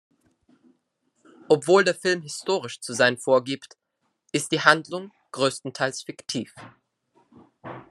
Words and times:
Obwohl 1.47 1.83
der 1.83 1.93
Film 1.93 2.23
historisch 2.23 2.79
zu 2.79 2.91
sein 2.93 3.19
vorgibt, 3.19 3.77
ist 4.31 4.51
die 4.51 4.61
Handlung 4.61 5.11
größtenteils 5.31 6.01
fiktiv. 6.01 6.55